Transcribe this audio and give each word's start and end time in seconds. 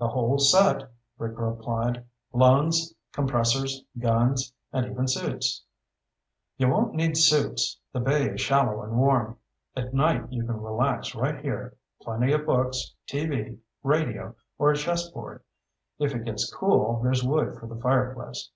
"The 0.00 0.08
whole 0.08 0.36
set," 0.38 0.90
Rick 1.16 1.38
replied. 1.38 2.04
"Lungs, 2.32 2.92
compressors, 3.12 3.84
guns, 4.00 4.52
and 4.72 4.84
even 4.84 5.06
suits." 5.06 5.64
"You 6.56 6.68
won't 6.70 6.94
need 6.94 7.16
suits. 7.16 7.78
The 7.92 8.00
bay 8.00 8.30
is 8.30 8.40
shallow 8.40 8.82
and 8.82 8.96
warm. 8.98 9.38
At 9.76 9.94
night 9.94 10.32
you 10.32 10.44
can 10.44 10.60
relax 10.60 11.14
right 11.14 11.38
here. 11.40 11.76
Plenty 12.02 12.32
of 12.32 12.46
books, 12.46 12.96
TV, 13.08 13.58
radio, 13.84 14.34
or 14.58 14.72
a 14.72 14.76
chessboard. 14.76 15.40
If 16.00 16.16
it 16.16 16.24
gets 16.24 16.52
cool, 16.52 17.00
there's 17.00 17.22
wood 17.22 17.56
for 17.56 17.68
the 17.68 17.80
fireplace." 17.80 18.50